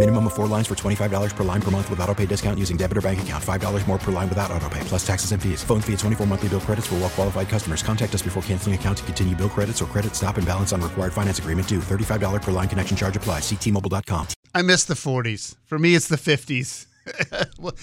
Minimum 0.00 0.28
of 0.28 0.32
four 0.32 0.46
lines 0.46 0.66
for 0.66 0.74
$25 0.74 1.36
per 1.36 1.44
line 1.44 1.60
per 1.60 1.70
month 1.70 1.90
with 1.90 2.00
auto 2.00 2.14
pay 2.14 2.24
discount 2.24 2.58
using 2.58 2.78
debit 2.78 2.96
or 2.96 3.02
bank 3.02 3.20
account. 3.20 3.44
$5 3.44 3.86
more 3.86 3.98
per 3.98 4.10
line 4.10 4.30
without 4.30 4.50
auto 4.50 4.66
pay, 4.70 4.80
plus 4.84 5.06
taxes 5.06 5.32
and 5.32 5.42
fees. 5.42 5.62
Phone 5.62 5.82
fee 5.82 5.92
at 5.92 5.98
24 5.98 6.26
monthly 6.26 6.48
bill 6.48 6.60
credits 6.60 6.86
for 6.86 6.94
well 6.94 7.10
qualified 7.10 7.50
customers. 7.50 7.82
Contact 7.82 8.14
us 8.14 8.22
before 8.22 8.42
canceling 8.44 8.74
account 8.74 8.96
to 8.96 9.04
continue 9.04 9.36
bill 9.36 9.50
credits 9.50 9.82
or 9.82 9.84
credit 9.84 10.14
stop 10.14 10.38
and 10.38 10.46
balance 10.46 10.72
on 10.72 10.80
required 10.80 11.12
finance 11.12 11.38
agreement 11.38 11.68
due. 11.68 11.80
$35 11.80 12.40
per 12.40 12.50
line 12.50 12.66
connection 12.66 12.96
charge 12.96 13.14
applies. 13.14 13.42
Ctmobile.com. 13.42 14.28
I 14.54 14.62
miss 14.62 14.84
the 14.84 14.94
40s. 14.94 15.56
For 15.66 15.78
me, 15.78 15.94
it's 15.94 16.08
the 16.08 16.16
50s, 16.16 16.86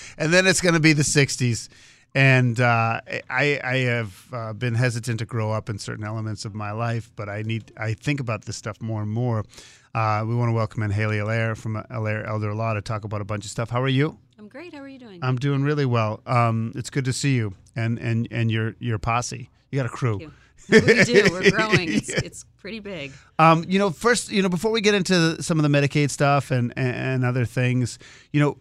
and 0.17 0.33
then 0.33 0.47
it's 0.47 0.59
going 0.59 0.73
to 0.73 0.79
be 0.79 0.93
the 0.93 1.03
60s. 1.03 1.69
And 2.17 2.59
uh, 2.59 2.99
I, 3.29 3.59
I 3.63 3.77
have 3.77 4.25
uh, 4.33 4.53
been 4.53 4.73
hesitant 4.73 5.19
to 5.19 5.25
grow 5.25 5.51
up 5.51 5.69
in 5.69 5.77
certain 5.77 6.03
elements 6.03 6.45
of 6.45 6.55
my 6.55 6.71
life, 6.71 7.11
but 7.15 7.29
I 7.29 7.43
need 7.43 7.71
I 7.77 7.93
think 7.93 8.19
about 8.19 8.45
this 8.45 8.55
stuff 8.55 8.81
more 8.81 9.03
and 9.03 9.11
more. 9.11 9.45
Uh, 9.93 10.25
we 10.27 10.33
want 10.33 10.49
to 10.49 10.53
welcome 10.53 10.81
in 10.81 10.89
Halley 10.89 11.19
Allaire 11.19 11.53
from 11.53 11.75
Allaire 11.91 12.25
Elder 12.25 12.55
Law 12.55 12.73
to 12.73 12.81
talk 12.81 13.03
about 13.03 13.21
a 13.21 13.23
bunch 13.23 13.45
of 13.45 13.51
stuff. 13.51 13.69
How 13.69 13.83
are 13.83 13.87
you? 13.87 14.17
I'm 14.39 14.47
great. 14.47 14.73
How 14.73 14.79
are 14.79 14.87
you 14.87 14.97
doing? 14.97 15.19
I'm 15.21 15.35
doing 15.35 15.61
really 15.61 15.85
well. 15.85 16.21
Um, 16.25 16.71
it's 16.73 16.89
good 16.89 17.05
to 17.05 17.13
see 17.13 17.35
you 17.35 17.53
and 17.75 17.99
and 17.99 18.27
and 18.31 18.49
your 18.49 18.73
your 18.79 18.97
posse. 18.97 19.51
You 19.69 19.77
got 19.77 19.85
a 19.85 19.89
crew. 19.89 20.31
We 20.69 21.03
do. 21.03 21.27
We're 21.29 21.51
growing. 21.55 21.93
It's, 21.93 22.09
it's 22.09 22.45
pretty 22.59 22.79
big. 22.79 23.11
Um, 23.37 23.63
you 23.67 23.77
know, 23.77 23.91
first, 23.91 24.31
you 24.31 24.41
know, 24.41 24.49
before 24.49 24.71
we 24.71 24.81
get 24.81 24.95
into 24.95 25.43
some 25.43 25.59
of 25.59 25.71
the 25.71 25.77
Medicaid 25.77 26.09
stuff 26.09 26.49
and 26.49 26.73
and, 26.75 26.95
and 26.95 27.25
other 27.25 27.45
things, 27.45 27.99
you 28.33 28.39
know, 28.39 28.57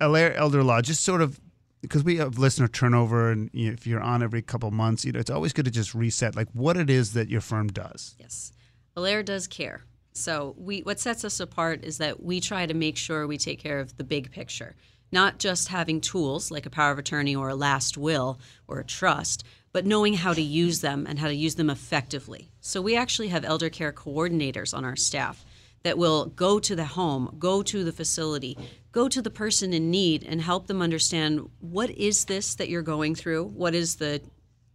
Allaire 0.00 0.32
Elder 0.34 0.64
Law, 0.64 0.80
just 0.80 1.04
sort 1.04 1.20
of 1.20 1.38
because 1.80 2.04
we 2.04 2.16
have 2.16 2.38
listener 2.38 2.68
turnover, 2.68 3.30
and 3.30 3.50
you 3.52 3.68
know, 3.68 3.72
if 3.72 3.86
you're 3.86 4.00
on 4.00 4.22
every 4.22 4.42
couple 4.42 4.70
months, 4.70 5.04
you 5.04 5.12
know, 5.12 5.20
it's 5.20 5.30
always 5.30 5.52
good 5.52 5.64
to 5.64 5.70
just 5.70 5.94
reset, 5.94 6.36
like 6.36 6.48
what 6.52 6.76
it 6.76 6.90
is 6.90 7.12
that 7.14 7.28
your 7.28 7.40
firm 7.40 7.68
does. 7.68 8.14
Yes, 8.18 8.52
Allaire 8.96 9.22
does 9.22 9.46
care. 9.46 9.84
So 10.12 10.54
we, 10.58 10.80
what 10.80 11.00
sets 11.00 11.24
us 11.24 11.40
apart 11.40 11.84
is 11.84 11.98
that 11.98 12.22
we 12.22 12.40
try 12.40 12.66
to 12.66 12.74
make 12.74 12.96
sure 12.96 13.26
we 13.26 13.38
take 13.38 13.60
care 13.60 13.78
of 13.78 13.96
the 13.96 14.04
big 14.04 14.30
picture, 14.30 14.74
not 15.12 15.38
just 15.38 15.68
having 15.68 16.00
tools 16.00 16.50
like 16.50 16.66
a 16.66 16.70
power 16.70 16.90
of 16.90 16.98
attorney 16.98 17.34
or 17.34 17.48
a 17.48 17.54
last 17.54 17.96
will 17.96 18.40
or 18.66 18.80
a 18.80 18.84
trust, 18.84 19.44
but 19.72 19.86
knowing 19.86 20.14
how 20.14 20.32
to 20.32 20.42
use 20.42 20.80
them 20.80 21.06
and 21.08 21.18
how 21.18 21.28
to 21.28 21.34
use 21.34 21.54
them 21.54 21.70
effectively. 21.70 22.50
So 22.60 22.82
we 22.82 22.96
actually 22.96 23.28
have 23.28 23.44
elder 23.44 23.70
care 23.70 23.92
coordinators 23.92 24.74
on 24.76 24.84
our 24.84 24.96
staff 24.96 25.44
that 25.82 25.98
will 25.98 26.26
go 26.26 26.58
to 26.58 26.76
the 26.76 26.84
home, 26.84 27.34
go 27.38 27.62
to 27.62 27.84
the 27.84 27.92
facility, 27.92 28.56
go 28.92 29.08
to 29.08 29.22
the 29.22 29.30
person 29.30 29.72
in 29.72 29.90
need 29.90 30.24
and 30.24 30.42
help 30.42 30.66
them 30.66 30.82
understand 30.82 31.48
what 31.60 31.90
is 31.90 32.26
this 32.26 32.54
that 32.56 32.68
you're 32.68 32.82
going 32.82 33.14
through? 33.14 33.44
What 33.44 33.74
is 33.74 33.96
the 33.96 34.20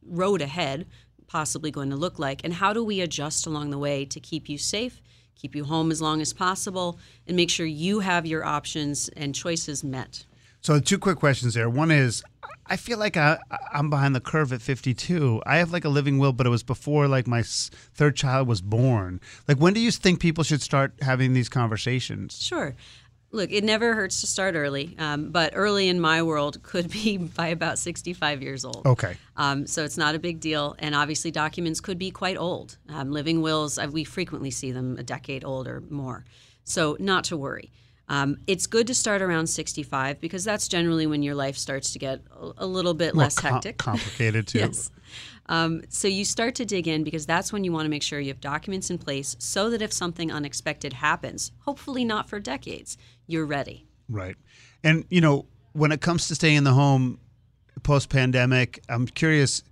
road 0.04 0.42
ahead 0.42 0.88
possibly 1.28 1.72
going 1.72 1.90
to 1.90 1.96
look 1.96 2.20
like? 2.20 2.44
And 2.44 2.54
how 2.54 2.74
do 2.74 2.84
we 2.84 3.02
adjust 3.02 3.46
along 3.46 3.70
the 3.70 3.78
way 3.78 4.06
to 4.06 4.20
keep 4.20 4.50
you 4.50 4.58
safe, 4.58 5.02
keep 5.36 5.56
you 5.56 5.66
home 5.66 5.92
as 5.92 6.02
long 6.02 6.22
as 6.22 6.34
possible, 6.34 7.00
and 7.28 7.36
make 7.36 7.50
sure 7.50 7.66
you 7.66 8.00
have 8.00 8.26
your 8.26 8.44
options 8.44 9.10
and 9.10 9.36
choices 9.36 9.84
met? 9.84 10.26
So, 10.66 10.80
two 10.80 10.98
quick 10.98 11.20
questions 11.20 11.54
there. 11.54 11.70
One 11.70 11.92
is 11.92 12.24
I 12.66 12.76
feel 12.76 12.98
like 12.98 13.18
I, 13.18 13.38
I'm 13.72 13.92
behind 13.92 14.16
the 14.16 14.20
curve 14.20 14.52
at 14.52 14.64
52. 14.64 15.44
I 15.46 15.58
have 15.58 15.72
like 15.72 15.86
a 15.86 15.90
living 15.90 16.18
will, 16.18 16.34
but 16.34 16.48
it 16.48 16.50
was 16.50 16.64
before 16.64 17.08
like 17.08 17.28
my 17.28 17.44
third 17.44 18.16
child 18.16 18.48
was 18.48 18.62
born. 18.62 19.22
Like, 19.48 19.58
when 19.58 19.74
do 19.74 19.80
you 19.80 19.92
think 19.92 20.20
people 20.20 20.44
should 20.44 20.64
start 20.64 20.96
having 21.02 21.34
these 21.34 21.50
conversations? 21.50 22.42
Sure. 22.42 22.76
Look, 23.30 23.52
it 23.52 23.64
never 23.64 23.94
hurts 23.94 24.22
to 24.22 24.28
start 24.28 24.56
early, 24.56 24.96
um, 24.98 25.30
but 25.30 25.54
early 25.54 25.88
in 25.88 26.00
my 26.00 26.24
world 26.24 26.64
could 26.64 26.90
be 27.04 27.18
by 27.18 27.50
about 27.50 27.78
65 27.78 28.42
years 28.42 28.66
old. 28.66 28.88
Okay. 28.88 29.18
Um, 29.38 29.68
so 29.68 29.84
it's 29.84 30.00
not 30.00 30.16
a 30.16 30.20
big 30.20 30.40
deal. 30.40 30.76
And 30.80 30.96
obviously, 30.96 31.30
documents 31.30 31.80
could 31.80 32.00
be 32.00 32.10
quite 32.10 32.38
old. 32.38 32.80
Um, 32.90 33.12
living 33.12 33.44
wills, 33.44 33.78
uh, 33.78 33.88
we 33.92 34.04
frequently 34.04 34.50
see 34.50 34.72
them 34.72 34.98
a 34.98 35.04
decade 35.04 35.46
old 35.46 35.68
or 35.68 35.82
more. 35.92 36.26
So, 36.64 36.98
not 37.00 37.26
to 37.26 37.38
worry. 37.38 37.72
Um, 38.08 38.38
it's 38.46 38.68
good 38.68 38.88
to 38.88 38.94
start 38.94 39.22
around 39.22 39.48
65 39.48 40.22
because 40.22 40.44
that's 40.44 40.68
generally 40.68 41.08
when 41.08 41.24
your 41.24 41.36
life 41.36 41.58
starts 41.58 41.92
to 41.94 42.00
get 42.00 42.22
a, 42.58 42.66
little 42.66 42.94
bit 42.94 43.16
More 43.16 43.24
less 43.24 43.36
com- 43.36 43.54
hectic. 43.54 43.78
complicated, 43.80 44.48
too. 44.48 44.60
yes. 44.60 44.92
Um, 45.48 45.82
so 45.90 46.08
you 46.08 46.26
start 46.26 46.56
to 46.56 46.66
dig 46.66 46.88
in 46.88 47.04
because 47.04 47.26
that's 47.26 47.52
when 47.52 47.64
you 47.64 47.72
want 47.72 47.86
to 47.86 47.90
make 47.90 48.04
sure 48.04 48.20
you 48.20 48.30
have 48.30 48.42
documents 48.42 48.90
in 48.90 48.98
place 48.98 49.36
so 49.40 49.70
that 49.70 49.82
if 49.82 49.92
something 49.92 50.32
unexpected 50.32 50.94
happens, 50.94 51.52
hopefully 51.60 52.06
not 52.06 52.30
for 52.30 52.40
decades, 52.40 52.98
you're 53.28 53.46
ready. 53.46 53.86
Right. 54.10 54.36
And, 54.84 55.06
you 55.10 55.22
know, 55.22 55.46
when 55.74 55.92
it 55.92 56.02
comes 56.02 56.28
to 56.28 56.36
staying 56.36 56.58
in 56.58 56.64
the 56.64 56.74
home 56.74 57.20
post 57.84 58.10
pandemic, 58.10 58.84
I'm 58.90 59.08
curious 59.08 59.64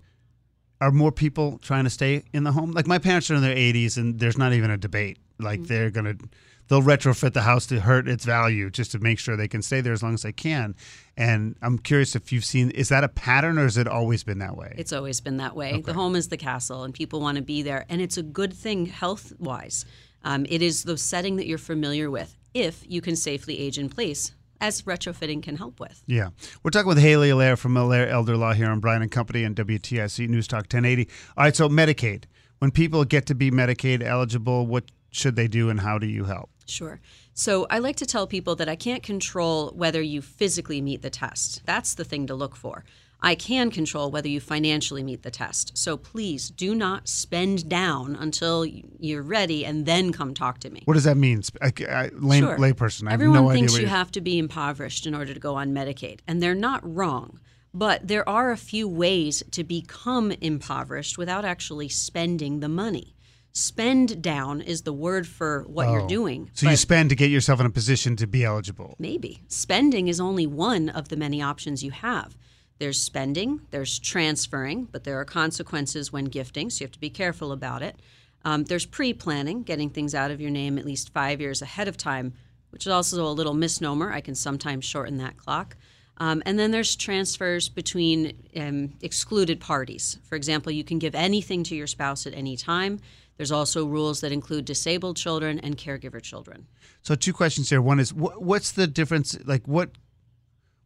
are 0.80 0.90
more 0.90 1.12
people 1.12 1.58
trying 1.58 1.84
to 1.84 1.90
stay 1.90 2.22
in 2.32 2.44
the 2.44 2.52
home? 2.52 2.72
Like 2.72 2.86
my 2.86 2.98
parents 2.98 3.30
are 3.30 3.34
in 3.34 3.42
their 3.42 3.54
80s 3.56 3.96
and 3.96 4.18
there's 4.18 4.36
not 4.36 4.52
even 4.52 4.70
a 4.70 4.76
debate. 4.76 5.18
Like 5.38 5.60
Mm-hmm. 5.60 5.66
they're 5.66 5.90
going 5.90 6.18
to 6.18 6.28
they'll 6.68 6.80
retrofit 6.82 7.34
the 7.34 7.42
house 7.42 7.66
to 7.66 7.80
hurt 7.80 8.08
its 8.08 8.24
value 8.24 8.70
just 8.70 8.92
to 8.92 8.98
make 8.98 9.18
sure 9.18 9.36
they 9.36 9.48
can 9.48 9.60
stay 9.60 9.80
there 9.82 9.92
as 9.92 10.02
long 10.02 10.14
as 10.14 10.22
they 10.22 10.32
can. 10.32 10.74
And 11.16 11.56
I'm 11.60 11.78
curious 11.78 12.16
if 12.16 12.32
you've 12.32 12.44
seen 12.44 12.70
is 12.70 12.88
that 12.88 13.04
a 13.04 13.08
pattern 13.08 13.58
or 13.58 13.64
has 13.64 13.76
it 13.76 13.86
always 13.86 14.24
been 14.24 14.38
that 14.38 14.56
way? 14.56 14.74
It's 14.78 14.92
always 14.92 15.20
been 15.20 15.36
that 15.38 15.54
way. 15.54 15.80
The 15.82 15.92
home 15.92 16.16
is 16.16 16.28
the 16.28 16.36
castle, 16.38 16.84
and 16.84 16.94
people 16.94 17.20
want 17.20 17.36
to 17.36 17.42
be 17.42 17.62
there. 17.62 17.84
And 17.88 18.00
it's 18.00 18.16
a 18.16 18.22
good 18.22 18.52
thing 18.54 18.86
health 18.86 19.32
wise. 19.38 19.84
Um, 20.22 20.46
it 20.48 20.62
is 20.62 20.84
the 20.84 20.96
setting 20.96 21.36
that 21.36 21.46
you're 21.46 21.58
familiar 21.58 22.10
with 22.10 22.34
if 22.54 22.82
you 22.88 23.02
can 23.02 23.14
safely 23.16 23.58
age 23.58 23.78
in 23.78 23.90
place, 23.90 24.32
as 24.60 24.82
retrofitting 24.82 25.42
can 25.42 25.56
help 25.56 25.78
with. 25.80 26.02
Yeah. 26.06 26.30
We're 26.62 26.70
talking 26.70 26.88
with 26.88 26.98
Halley 26.98 27.28
Allaire 27.28 27.56
from 27.58 27.76
Allaire 27.76 28.08
Elder 28.08 28.36
Law 28.38 28.54
here 28.54 28.70
on 28.70 28.80
Brian 28.80 29.02
and 29.02 29.10
Company 29.10 29.44
and 29.44 29.54
WTIC 29.54 30.28
News 30.28 30.46
Talk 30.48 30.60
1080. 30.62 31.08
All 31.36 31.44
right, 31.44 31.54
so 31.54 31.68
Medicaid. 31.68 32.24
When 32.60 32.70
people 32.70 33.04
get 33.04 33.26
to 33.26 33.34
be 33.34 33.50
Medicaid 33.50 34.02
eligible, 34.02 34.66
what 34.66 34.84
should 35.14 35.36
they 35.36 35.48
do 35.48 35.70
and 35.70 35.80
how 35.80 35.98
do 35.98 36.06
you 36.06 36.24
help? 36.24 36.50
Sure. 36.66 37.00
So 37.34 37.66
I 37.70 37.78
like 37.78 37.96
to 37.96 38.06
tell 38.06 38.26
people 38.26 38.56
that 38.56 38.68
I 38.68 38.76
can't 38.76 39.02
control 39.02 39.70
whether 39.74 40.02
you 40.02 40.20
physically 40.22 40.80
meet 40.80 41.02
the 41.02 41.10
test. 41.10 41.62
That's 41.64 41.94
the 41.94 42.04
thing 42.04 42.26
to 42.26 42.34
look 42.34 42.56
for. 42.56 42.84
I 43.20 43.34
can 43.34 43.70
control 43.70 44.10
whether 44.10 44.28
you 44.28 44.38
financially 44.40 45.02
meet 45.02 45.22
the 45.22 45.30
test. 45.30 45.78
So 45.78 45.96
please 45.96 46.50
do 46.50 46.74
not 46.74 47.08
spend 47.08 47.68
down 47.68 48.16
until 48.16 48.66
you're 48.66 49.22
ready 49.22 49.64
and 49.64 49.86
then 49.86 50.12
come 50.12 50.34
talk 50.34 50.58
to 50.60 50.70
me. 50.70 50.82
What 50.84 50.94
does 50.94 51.04
that 51.04 51.16
mean? 51.16 51.42
I, 51.62 51.72
I, 51.88 52.10
lay, 52.12 52.40
Sure. 52.40 52.58
Layperson, 52.58 53.06
I 53.08 53.12
have 53.12 53.20
Everyone 53.20 53.44
no 53.44 53.50
idea. 53.50 53.60
thinks 53.60 53.78
you 53.78 53.86
have 53.86 54.10
to 54.12 54.20
be 54.20 54.38
impoverished 54.38 55.06
in 55.06 55.14
order 55.14 55.32
to 55.32 55.40
go 55.40 55.54
on 55.54 55.72
Medicaid, 55.72 56.20
and 56.26 56.42
they're 56.42 56.54
not 56.54 56.80
wrong. 56.84 57.40
But 57.72 58.06
there 58.06 58.28
are 58.28 58.50
a 58.52 58.56
few 58.56 58.86
ways 58.86 59.42
to 59.52 59.64
become 59.64 60.30
impoverished 60.32 61.16
without 61.16 61.44
actually 61.44 61.88
spending 61.88 62.60
the 62.60 62.68
money. 62.68 63.13
Spend 63.56 64.20
down 64.20 64.60
is 64.60 64.82
the 64.82 64.92
word 64.92 65.28
for 65.28 65.62
what 65.68 65.86
Oh. 65.86 65.92
you're 65.92 66.06
doing. 66.08 66.50
So 66.54 66.68
you 66.68 66.76
spend 66.76 67.08
to 67.10 67.14
get 67.16 67.30
yourself 67.30 67.60
in 67.60 67.66
a 67.66 67.70
position 67.70 68.16
to 68.16 68.26
be 68.26 68.42
eligible. 68.44 68.96
maybe 68.98 69.42
spending 69.46 70.08
is 70.08 70.18
only 70.18 70.44
one 70.44 70.88
of 70.88 71.08
the 71.08 71.16
many 71.16 71.40
options 71.40 71.84
you 71.84 71.92
have. 71.92 72.36
There's 72.80 72.98
spending, 73.00 73.60
there's 73.70 74.00
transferring, 74.00 74.88
but 74.90 75.04
there 75.04 75.20
are 75.20 75.24
consequences 75.24 76.12
when 76.12 76.24
gifting, 76.24 76.68
so 76.68 76.82
you 76.82 76.86
have 76.86 76.92
to 76.92 76.98
be 76.98 77.10
careful 77.10 77.52
about 77.52 77.80
it. 77.80 78.00
Um, 78.44 78.64
there's 78.64 78.86
pre 78.86 79.12
planning, 79.14 79.62
getting 79.62 79.88
things 79.88 80.16
out 80.16 80.32
of 80.32 80.40
your 80.40 80.50
name 80.50 80.76
at 80.76 80.84
least 80.84 81.12
five 81.12 81.40
years 81.40 81.62
ahead 81.62 81.86
of 81.86 81.96
time, 81.96 82.32
which 82.70 82.86
is 82.86 82.92
also 82.92 83.24
a 83.24 83.30
little 83.30 83.54
misnomer. 83.54 84.12
I 84.12 84.20
can 84.20 84.34
sometimes 84.34 84.84
shorten 84.84 85.18
that 85.18 85.36
clock. 85.36 85.76
Um, 86.18 86.42
and 86.44 86.58
then 86.58 86.72
there's 86.72 86.94
transfers 86.96 87.68
between 87.68 88.34
um, 88.56 88.94
excluded 89.00 89.60
parties. 89.60 90.18
For 90.24 90.34
example, 90.34 90.70
you 90.72 90.84
can 90.84 90.98
give 90.98 91.14
anything 91.14 91.62
to 91.64 91.74
your 91.76 91.86
spouse 91.88 92.26
at 92.26 92.34
any 92.34 92.56
time. 92.56 93.00
There's 93.36 93.52
also 93.52 93.84
rules 93.84 94.20
that 94.20 94.32
include 94.32 94.64
disabled 94.64 95.16
children 95.16 95.58
and 95.58 95.76
caregiver 95.76 96.22
children. 96.22 96.66
So 97.02 97.14
two 97.14 97.32
questions 97.32 97.70
here. 97.70 97.82
One 97.82 98.00
is 98.00 98.10
wh- 98.10 98.40
what's 98.40 98.72
the 98.72 98.86
difference? 98.86 99.36
Like 99.44 99.66
what 99.66 99.90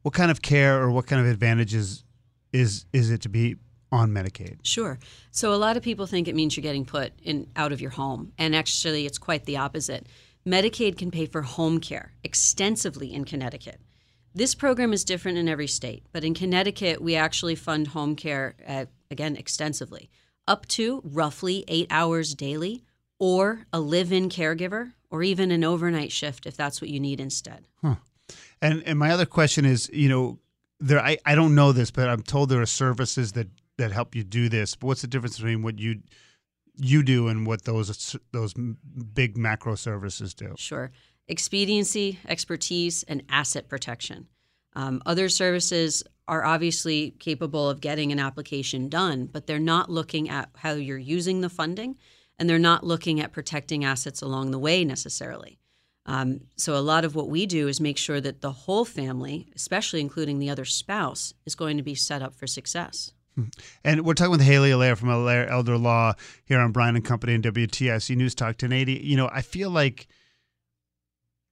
what 0.02 0.14
kind 0.14 0.30
of 0.30 0.40
care 0.40 0.80
or 0.80 0.90
what 0.90 1.06
kind 1.06 1.20
of 1.20 1.30
advantages 1.30 2.04
is 2.52 2.86
is 2.92 3.10
it 3.10 3.20
to 3.22 3.28
be 3.28 3.56
on 3.90 4.10
Medicaid? 4.10 4.58
Sure. 4.62 4.98
So 5.30 5.52
a 5.52 5.56
lot 5.56 5.76
of 5.76 5.82
people 5.82 6.06
think 6.06 6.28
it 6.28 6.34
means 6.34 6.56
you're 6.56 6.62
getting 6.62 6.84
put 6.84 7.12
in 7.22 7.48
out 7.56 7.72
of 7.72 7.80
your 7.80 7.90
home, 7.90 8.32
and 8.38 8.54
actually, 8.54 9.06
it's 9.06 9.18
quite 9.18 9.44
the 9.44 9.56
opposite. 9.56 10.06
Medicaid 10.46 10.96
can 10.96 11.10
pay 11.10 11.26
for 11.26 11.42
home 11.42 11.78
care 11.80 12.12
extensively 12.24 13.12
in 13.12 13.24
Connecticut. 13.24 13.80
This 14.34 14.54
program 14.54 14.92
is 14.92 15.04
different 15.04 15.36
in 15.36 15.48
every 15.48 15.66
state, 15.66 16.04
but 16.12 16.24
in 16.24 16.34
Connecticut, 16.34 17.02
we 17.02 17.16
actually 17.16 17.54
fund 17.54 17.88
home 17.88 18.14
care, 18.14 18.54
uh, 18.66 18.86
again, 19.10 19.36
extensively, 19.36 20.10
up 20.48 20.66
to 20.66 21.00
roughly 21.04 21.64
eight 21.68 21.86
hours 21.90 22.34
daily, 22.34 22.82
or 23.20 23.66
a 23.72 23.78
live 23.78 24.12
in 24.12 24.28
caregiver, 24.28 24.92
or 25.10 25.22
even 25.22 25.50
an 25.50 25.62
overnight 25.62 26.10
shift 26.10 26.46
if 26.46 26.56
that's 26.56 26.80
what 26.80 26.90
you 26.90 26.98
need 26.98 27.20
instead. 27.20 27.68
And 28.60 28.82
and 28.84 28.98
my 28.98 29.10
other 29.10 29.26
question 29.26 29.64
is, 29.64 29.88
you 29.92 30.08
know, 30.08 30.38
there 30.80 31.00
I, 31.00 31.18
I 31.24 31.34
don't 31.34 31.54
know 31.54 31.72
this, 31.72 31.90
but 31.90 32.08
I'm 32.08 32.22
told 32.22 32.48
there 32.48 32.60
are 32.60 32.66
services 32.66 33.32
that 33.32 33.48
that 33.76 33.92
help 33.92 34.14
you 34.14 34.24
do 34.24 34.48
this. 34.48 34.74
But 34.74 34.88
what's 34.88 35.02
the 35.02 35.06
difference 35.06 35.36
between 35.36 35.62
what 35.62 35.78
you 35.78 36.00
you 36.76 37.02
do 37.02 37.28
and 37.28 37.46
what 37.46 37.64
those 37.64 38.16
those 38.32 38.54
big 39.14 39.36
macro 39.36 39.76
services 39.76 40.34
do? 40.34 40.54
Sure. 40.58 40.90
Expediency, 41.28 42.18
expertise, 42.26 43.02
and 43.04 43.22
asset 43.28 43.68
protection. 43.68 44.26
Um, 44.74 45.02
other 45.06 45.28
services 45.28 46.02
are 46.28 46.44
obviously 46.44 47.12
capable 47.18 47.68
of 47.68 47.80
getting 47.80 48.12
an 48.12 48.18
application 48.18 48.88
done, 48.88 49.26
but 49.26 49.46
they're 49.46 49.58
not 49.58 49.90
looking 49.90 50.28
at 50.28 50.50
how 50.56 50.72
you're 50.72 50.98
using 50.98 51.40
the 51.40 51.48
funding 51.48 51.96
and 52.38 52.48
they're 52.48 52.58
not 52.58 52.84
looking 52.84 53.20
at 53.20 53.32
protecting 53.32 53.84
assets 53.84 54.22
along 54.22 54.50
the 54.50 54.58
way 54.58 54.84
necessarily. 54.84 55.58
Um, 56.06 56.40
so, 56.56 56.74
a 56.74 56.80
lot 56.80 57.04
of 57.04 57.14
what 57.14 57.28
we 57.28 57.44
do 57.44 57.68
is 57.68 57.80
make 57.80 57.98
sure 57.98 58.20
that 58.20 58.40
the 58.40 58.52
whole 58.52 58.86
family, 58.86 59.50
especially 59.54 60.00
including 60.00 60.38
the 60.38 60.48
other 60.48 60.64
spouse, 60.64 61.34
is 61.44 61.54
going 61.54 61.76
to 61.76 61.82
be 61.82 61.94
set 61.94 62.22
up 62.22 62.34
for 62.34 62.46
success. 62.46 63.12
And 63.84 64.04
we're 64.04 64.14
talking 64.14 64.32
with 64.32 64.40
Halley 64.40 64.70
Allaire 64.70 64.96
from 64.96 65.10
Allaire 65.10 65.46
Elder 65.48 65.76
Law 65.76 66.14
here 66.44 66.58
on 66.58 66.72
Brian 66.72 66.96
and 66.96 67.04
Company 67.04 67.34
and 67.34 67.44
WTIC 67.44 68.16
News 68.16 68.34
Talk 68.34 68.48
1080. 68.48 68.94
You 68.94 69.16
know, 69.16 69.28
I 69.32 69.42
feel 69.42 69.70
like 69.70 70.08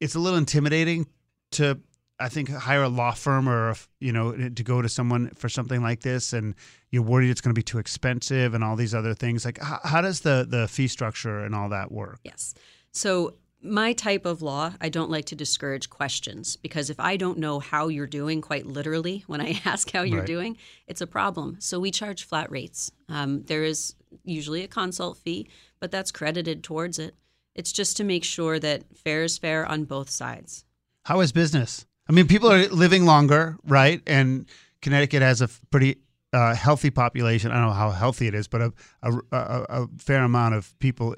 it's 0.00 0.14
a 0.14 0.19
little 0.19 0.38
intimidating 0.38 1.06
to, 1.52 1.78
I 2.18 2.28
think, 2.28 2.48
hire 2.48 2.82
a 2.82 2.88
law 2.88 3.12
firm 3.12 3.48
or, 3.48 3.74
you 4.00 4.12
know, 4.12 4.32
to 4.32 4.62
go 4.62 4.80
to 4.80 4.88
someone 4.88 5.30
for 5.36 5.48
something 5.48 5.82
like 5.82 6.00
this. 6.00 6.32
And 6.32 6.54
you're 6.90 7.02
worried 7.02 7.30
it's 7.30 7.40
going 7.42 7.54
to 7.54 7.58
be 7.58 7.62
too 7.62 7.78
expensive 7.78 8.54
and 8.54 8.64
all 8.64 8.74
these 8.76 8.94
other 8.94 9.12
things. 9.14 9.44
Like, 9.44 9.58
how, 9.60 9.80
how 9.84 10.00
does 10.00 10.20
the, 10.20 10.46
the 10.48 10.66
fee 10.68 10.88
structure 10.88 11.44
and 11.44 11.54
all 11.54 11.68
that 11.70 11.92
work? 11.92 12.20
Yes. 12.24 12.54
So, 12.92 13.34
my 13.62 13.94
type 13.94 14.26
of 14.26 14.42
law, 14.42 14.74
I 14.80 14.90
don't 14.90 15.10
like 15.10 15.24
to 15.26 15.34
discourage 15.34 15.90
questions 15.90 16.56
because 16.56 16.88
if 16.88 17.00
I 17.00 17.16
don't 17.16 17.38
know 17.38 17.58
how 17.58 17.88
you're 17.88 18.06
doing, 18.06 18.40
quite 18.40 18.64
literally, 18.64 19.24
when 19.26 19.40
I 19.40 19.60
ask 19.64 19.90
how 19.90 20.02
you're 20.02 20.20
Right. 20.20 20.26
doing, 20.26 20.56
it's 20.86 21.00
a 21.00 21.06
problem. 21.06 21.56
So 21.58 21.80
we 21.80 21.90
charge 21.90 22.24
flat 22.24 22.50
rates. 22.50 22.92
Um, 23.08 23.42
there 23.44 23.64
is 23.64 23.94
usually 24.24 24.62
a 24.62 24.68
consult 24.68 25.18
fee, 25.18 25.48
but 25.80 25.90
that's 25.90 26.12
credited 26.12 26.62
towards 26.62 26.98
it. 26.98 27.14
It's 27.54 27.72
just 27.72 27.96
to 27.96 28.04
make 28.04 28.24
sure 28.24 28.58
that 28.60 28.84
fair 28.96 29.24
is 29.24 29.36
fair 29.38 29.66
on 29.66 29.84
both 29.84 30.10
sides. 30.10 30.64
How 31.06 31.20
is 31.20 31.32
business? 31.32 31.86
I 32.08 32.12
mean, 32.12 32.26
people 32.26 32.50
are 32.52 32.66
living 32.68 33.04
longer, 33.04 33.56
right? 33.64 34.00
And 34.06 34.46
Connecticut 34.80 35.22
has 35.22 35.40
a 35.40 35.48
pretty 35.70 35.96
uh, 36.32 36.54
healthy 36.54 36.90
population. 36.90 37.50
I 37.50 37.54
don't 37.54 37.68
know 37.68 37.72
how 37.72 37.90
healthy 37.90 38.26
it 38.26 38.34
is, 38.34 38.48
but 38.48 38.60
a, 38.60 38.72
a, 39.02 39.12
a, 39.32 39.66
a 39.68 39.88
fair 39.98 40.22
amount 40.22 40.54
of 40.54 40.78
people 40.78 41.14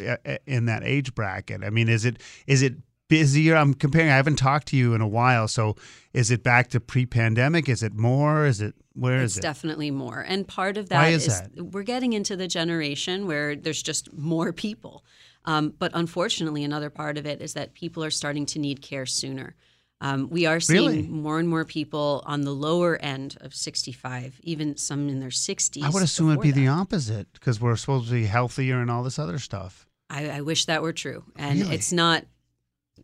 in 0.47 0.67
that 0.67 0.83
age 0.85 1.15
bracket. 1.15 1.65
I 1.65 1.71
mean, 1.71 1.89
is 1.89 2.05
it 2.05 2.23
is 2.47 2.63
it 2.63 2.75
busier? 3.09 3.57
I'm 3.57 3.75
comparing. 3.75 4.11
I 4.11 4.17
haven't 4.17 4.37
talked 4.37 4.69
to 4.69 4.77
you 4.77 4.95
in 4.95 5.01
a 5.01 5.09
while, 5.09 5.49
so 5.49 5.77
is 6.13 6.31
it 6.31 6.43
back 6.43 6.69
to 6.69 6.81
pre-pandemic? 6.81 7.69
Is 7.69 7.83
it 7.83 7.95
more? 7.95 8.47
Is 8.47 8.61
it 8.61 8.75
where 8.95 9.23
it's 9.23 9.33
is 9.33 9.39
it? 9.39 9.43
definitely 9.43 9.91
more. 9.91 10.25
And 10.27 10.47
part 10.47 10.77
of 10.77 10.89
that 10.91 11.03
Why 11.03 11.09
is 11.09 11.27
that? 11.27 11.51
we're 11.57 11.83
getting 11.83 12.13
into 12.13 12.37
the 12.37 12.49
generation 12.49 13.27
where 13.27 13.57
there's 13.57 13.83
just 13.83 14.13
more 14.13 14.53
people. 14.53 15.05
Um, 15.45 15.75
but 15.79 15.91
unfortunately, 15.95 16.65
another 16.65 16.91
part 16.91 17.17
of 17.17 17.27
it 17.27 17.41
is 17.41 17.55
that 17.55 17.75
people 17.75 18.05
are 18.05 18.11
starting 18.11 18.45
to 18.47 18.59
need 18.59 18.83
care 18.83 19.07
sooner. 19.07 19.55
Um, 20.01 20.31
we 20.31 20.47
are 20.47 20.61
seeing 20.61 20.87
Really? 20.87 21.03
more 21.09 21.41
and 21.41 21.49
more 21.49 21.65
people 21.65 22.23
on 22.25 22.43
the 22.43 22.53
lower 22.53 22.97
end 23.03 23.37
of 23.41 23.53
65, 23.55 24.39
even 24.45 24.77
some 24.77 25.09
in 25.09 25.19
their 25.19 25.31
60s. 25.31 25.83
I 25.83 25.91
would 25.91 26.03
assume 26.05 26.31
it'd 26.31 26.41
be 26.43 26.53
the 26.53 26.69
opposite 26.69 27.33
because 27.33 27.61
we're 27.61 27.75
supposed 27.77 28.07
to 28.09 28.13
be 28.15 28.27
healthier 28.27 28.81
and 28.81 28.91
all 28.91 29.03
this 29.03 29.19
other 29.19 29.39
stuff. 29.41 29.87
I, 30.09 30.29
I 30.31 30.41
wish 30.43 30.67
that 30.67 30.83
were 30.83 30.93
true. 30.93 31.25
And 31.37 31.61
Really? 31.61 31.75
it's 31.75 31.93
not 31.93 32.25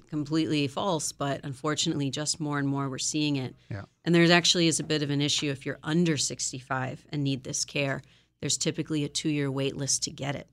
completely 0.08 0.68
false, 0.68 1.10
but 1.10 1.40
unfortunately, 1.44 2.10
just 2.10 2.38
more 2.38 2.58
and 2.60 2.68
more 2.68 2.88
we're 2.88 2.98
seeing 2.98 3.36
it. 3.36 3.56
Yeah. 3.70 3.82
And 4.04 4.14
there's 4.14 4.30
actually 4.30 4.68
is 4.68 4.78
a 4.78 4.84
bit 4.84 5.02
of 5.02 5.10
an 5.10 5.20
issue 5.20 5.50
if 5.50 5.66
you're 5.66 5.80
under 5.82 6.16
65 6.16 7.04
and 7.10 7.24
need 7.24 7.42
this 7.42 7.64
care. 7.64 8.02
There's 8.40 8.56
typically 8.56 9.02
a 9.04 9.08
two 9.08 9.30
year 9.30 9.50
wait 9.50 9.76
list 9.76 10.04
to 10.04 10.10
get 10.10 10.36
it. 10.36 10.48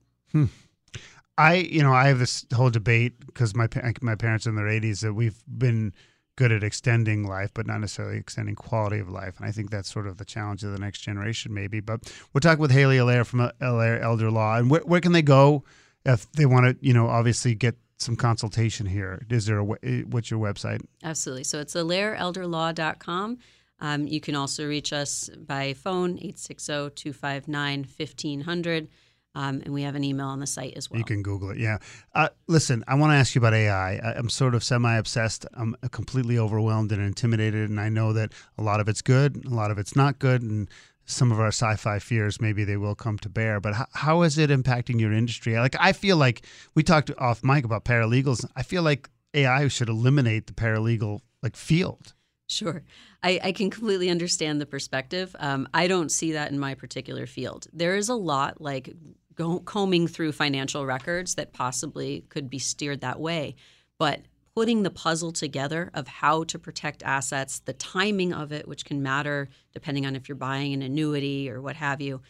I, 1.38 1.56
you 1.56 1.82
know, 1.82 1.94
I 1.94 2.08
have 2.08 2.20
this 2.20 2.46
whole 2.54 2.70
debate 2.70 3.26
because 3.26 3.56
my 3.56 3.68
my 4.02 4.16
parents 4.16 4.46
in 4.46 4.56
their 4.56 4.66
80s 4.66 5.02
that 5.02 5.14
we've 5.14 5.42
been 5.48 5.94
good 6.36 6.52
at 6.52 6.64
extending 6.64 7.28
life, 7.28 7.52
but 7.54 7.68
not 7.68 7.80
necessarily 7.80 8.18
extending 8.18 8.56
quality 8.56 9.00
of 9.00 9.10
life. 9.10 9.38
And 9.38 9.48
I 9.48 9.52
think 9.52 9.70
that's 9.70 9.92
sort 9.92 10.08
of 10.08 10.18
the 10.18 10.26
challenge 10.26 10.64
of 10.64 10.72
the 10.72 10.80
next 10.80 11.00
generation, 11.00 11.54
maybe. 11.54 11.80
But 11.80 12.12
we're 12.34 12.40
talking 12.40 12.62
with 12.62 12.72
Halley 12.72 12.98
Allaire 12.98 13.26
from 13.26 13.52
Allaire 13.60 14.00
Elder 14.02 14.32
Law, 14.32 14.58
and 14.58 14.70
where, 14.70 14.82
where 14.82 15.02
can 15.02 15.12
they 15.12 15.22
go 15.22 15.64
if 16.06 16.32
they 16.32 16.46
want 16.46 16.66
to, 16.66 16.86
you 16.86 16.94
know, 16.94 17.08
obviously 17.08 17.56
get 17.56 17.76
some 17.98 18.16
consultation 18.16 18.86
here? 18.86 19.26
Is 19.30 19.46
there 19.46 19.60
a 19.60 19.66
eh, 19.84 20.02
what's 20.10 20.32
your 20.32 20.40
website? 20.40 20.82
Absolutely. 21.04 21.44
So 21.44 21.60
it's 21.60 21.76
allaireelderlaw.com. 21.76 23.38
Um, 23.80 24.08
you 24.08 24.22
can 24.22 24.36
also 24.36 24.68
reach 24.68 24.94
us 24.94 25.30
by 25.30 25.74
phone, 25.74 26.12
860 26.12 26.92
259 26.96 27.80
1500. 27.98 28.88
Um, 29.34 29.62
and 29.64 29.74
we 29.74 29.84
have 29.84 29.96
an 29.96 30.04
email 30.04 30.28
on 30.28 30.40
the 30.40 30.48
site 30.48 30.74
as 30.76 30.90
well. 30.90 30.98
You 30.98 31.06
can 31.06 31.24
Google 31.24 31.52
it. 31.52 31.58
Yeah. 31.58 31.78
Uh, 32.14 32.30
listen, 32.48 32.84
I 32.88 32.96
want 32.96 33.12
to 33.12 33.16
ask 33.16 33.34
you 33.34 33.40
about 33.40 33.54
AI. 33.54 33.96
I, 33.96 34.18
am 34.18 34.30
sort 34.30 34.56
of 34.56 34.64
semi 34.64 34.98
obsessed. 34.98 35.46
I'm 35.54 35.76
completely 35.92 36.38
overwhelmed 36.38 36.92
and 36.92 37.02
intimidated. 37.02 37.70
And 37.70 37.80
I 37.80 37.88
know 37.88 38.12
that 38.12 38.34
a 38.58 38.62
lot 38.62 38.82
of 38.82 38.90
it's 38.90 39.02
good, 39.02 39.46
a 39.46 39.50
lot 39.50 39.72
of 39.72 39.78
it's 39.78 39.96
not 39.96 40.20
good. 40.20 40.42
And 40.42 40.70
some 41.06 41.32
of 41.32 41.40
our 41.40 41.48
sci 41.48 41.76
fi 41.78 42.00
fears, 42.00 42.42
maybe 42.42 42.66
they 42.66 42.78
will 42.78 42.96
come 42.96 43.18
to 43.20 43.30
bear. 43.30 43.62
But 43.62 43.74
how, 43.74 43.86
how 43.94 44.22
is 44.24 44.38
it 44.38 44.50
impacting 44.50 45.00
your 45.00 45.14
industry? 45.14 45.58
Like, 45.58 45.76
I 45.80 45.94
feel 45.94 46.18
like 46.18 46.46
we 46.76 46.84
talked 46.84 47.10
off 47.18 47.44
mic 47.44 47.64
about 47.64 47.86
paralegals. 47.86 48.46
I 48.56 48.64
feel 48.64 48.84
like 48.84 49.10
AI 49.34 49.68
should 49.70 49.90
eliminate 49.90 50.48
the 50.48 50.54
paralegal 50.54 51.22
like 51.42 51.56
field. 51.56 52.14
Sure. 52.52 52.84
I, 53.24 53.40
I 53.42 53.52
can 53.54 53.70
completely 53.70 54.10
understand 54.10 54.60
the 54.60 54.66
perspective. 54.66 55.34
Um, 55.40 55.70
I 55.74 55.88
don't 55.88 56.12
see 56.12 56.34
that 56.34 56.52
in 56.52 56.60
my 56.60 56.76
particular 56.76 57.26
field. 57.26 57.68
There 57.72 57.96
is 57.96 58.10
a 58.10 58.16
lot 58.16 58.60
like 58.60 58.94
go, 59.36 59.60
combing 59.60 60.08
through 60.08 60.32
financial 60.32 60.86
records 60.86 61.36
that 61.36 61.54
possibly 61.54 62.26
could 62.30 62.50
be 62.50 62.60
steered 62.60 63.02
that 63.02 63.20
way. 63.20 63.56
But 63.98 64.22
putting 64.56 64.84
the 64.84 64.90
puzzle 64.90 65.32
together 65.32 65.90
of 65.94 66.08
how 66.08 66.44
to 66.44 66.60
protect 66.60 67.04
assets, 67.04 67.60
the 67.60 67.74
timing 67.74 68.34
of 68.34 68.52
it, 68.52 68.68
which 68.68 68.86
can 68.86 69.02
matter 69.02 69.50
depending 69.74 70.06
on 70.06 70.16
if 70.16 70.28
you're 70.28 70.36
buying 70.36 70.74
an 70.74 70.82
annuity 70.82 71.50
or 71.50 71.62
what 71.62 71.76
have 71.76 72.02
you, 72.02 72.22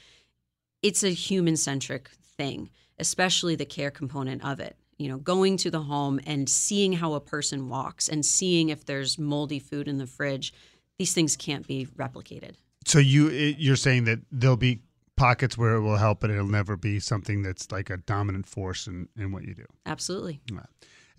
it's 0.82 1.04
a 1.04 1.10
human 1.10 1.58
centric 1.58 2.10
thing, 2.38 2.70
especially 3.00 3.56
the 3.56 3.66
care 3.66 3.92
component 3.92 4.44
of 4.44 4.60
it. 4.60 4.76
You 4.98 5.10
know, 5.10 5.18
going 5.18 5.58
to 5.58 5.72
the 5.72 5.82
home 5.82 6.20
and 6.28 6.48
seeing 6.48 6.94
how 6.94 7.14
a 7.14 7.20
person 7.20 7.70
walks 7.70 8.08
and 8.08 8.24
seeing 8.24 8.70
if 8.70 8.86
there's 8.86 9.18
moldy 9.18 9.58
food 9.58 9.88
in 9.88 9.98
the 9.98 10.06
fridge, 10.06 10.54
these 11.00 11.14
things 11.14 11.36
can't 11.36 11.66
be 11.66 11.88
replicated. 11.98 12.54
So 12.86 13.00
you 13.00 13.30
you're 13.30 13.76
saying 13.76 14.04
that 14.06 14.20
there'll 14.32 14.58
be 14.58 14.82
pockets 15.22 15.56
where 15.56 15.76
it 15.76 15.82
will 15.82 15.98
help, 15.98 16.20
but 16.20 16.32
it'll 16.32 16.48
never 16.48 16.76
be 16.76 17.00
something 17.00 17.44
that's 17.44 17.72
like 17.72 17.92
a 17.92 17.98
dominant 17.98 18.48
force 18.48 18.88
in, 18.88 19.08
in 19.16 19.32
what 19.32 19.44
you 19.44 19.54
do. 19.54 19.66
Absolutely. 19.86 20.42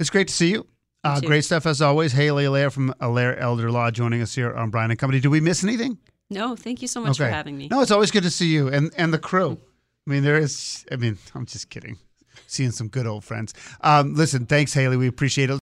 It's 0.00 0.10
great 0.10 0.26
to 0.26 0.34
see 0.34 0.50
you. 0.50 0.66
Uh, 1.04 1.20
great 1.20 1.44
stuff 1.44 1.66
as 1.66 1.80
always. 1.80 2.12
Halley 2.12 2.44
Allaire 2.44 2.70
from 2.70 2.92
Allaire 3.00 3.36
Elder 3.38 3.70
Law 3.70 3.90
joining 3.92 4.20
us 4.20 4.34
here 4.34 4.52
on 4.54 4.70
Brian 4.70 4.90
and 4.90 4.98
Company. 4.98 5.20
Did 5.20 5.28
we 5.28 5.40
miss 5.40 5.62
anything? 5.62 5.98
No, 6.30 6.56
thank 6.56 6.82
you 6.82 6.88
so 6.88 7.00
much 7.00 7.16
for 7.16 7.28
having 7.28 7.56
me. 7.56 7.68
No, 7.68 7.80
it's 7.80 7.90
always 7.92 8.10
good 8.10 8.22
to 8.24 8.30
see 8.30 8.46
you 8.46 8.68
and 8.68 8.92
and 8.96 9.12
the 9.12 9.18
crew. 9.18 9.58
I 10.06 10.10
mean, 10.10 10.24
there 10.24 10.38
is. 10.38 10.84
I 10.90 10.96
mean, 10.96 11.18
I'm 11.34 11.46
just 11.46 11.70
kidding. 11.70 11.98
Seeing 12.46 12.70
some 12.72 12.88
good 12.88 13.06
old 13.06 13.24
friends. 13.24 13.54
Um, 13.82 14.14
listen, 14.14 14.46
thanks, 14.46 14.74
Halley. 14.74 14.96
We 14.96 15.06
appreciate 15.06 15.50
it. 15.50 15.61